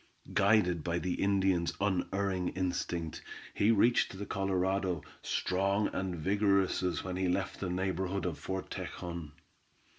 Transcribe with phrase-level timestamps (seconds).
[0.33, 3.21] Guided by the Indian's unerring instinct,
[3.53, 8.71] he reached the Colorado, strong and vigorous as when he left the neighborhood of Fort
[8.71, 9.33] Tejon.